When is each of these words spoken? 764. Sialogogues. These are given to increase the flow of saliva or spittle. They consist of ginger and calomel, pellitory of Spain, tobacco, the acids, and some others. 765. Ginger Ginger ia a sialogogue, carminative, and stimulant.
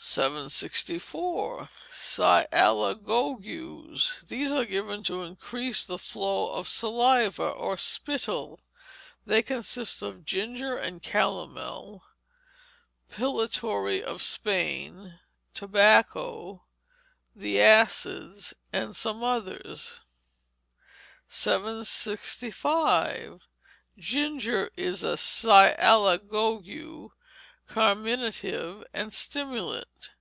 764. 0.00 1.68
Sialogogues. 1.88 4.24
These 4.28 4.52
are 4.52 4.64
given 4.64 5.02
to 5.02 5.24
increase 5.24 5.82
the 5.82 5.98
flow 5.98 6.52
of 6.52 6.68
saliva 6.68 7.48
or 7.48 7.76
spittle. 7.76 8.60
They 9.26 9.42
consist 9.42 10.00
of 10.00 10.24
ginger 10.24 10.76
and 10.76 11.02
calomel, 11.02 12.02
pellitory 13.10 14.00
of 14.00 14.22
Spain, 14.22 15.18
tobacco, 15.52 16.62
the 17.34 17.60
acids, 17.60 18.54
and 18.72 18.94
some 18.94 19.24
others. 19.24 20.00
765. 21.26 23.40
Ginger 23.98 24.70
Ginger 24.70 24.70
ia 24.78 24.92
a 25.12 25.16
sialogogue, 25.16 27.10
carminative, 27.68 28.82
and 28.94 29.12
stimulant. 29.12 30.12